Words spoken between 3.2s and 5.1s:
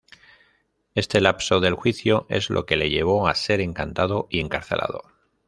a ser encantado y encarcelado.